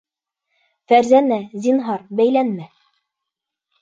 Фәрзәнә, 0.93 1.39
зинһар, 1.67 2.03
бәйләнмә. 2.21 2.69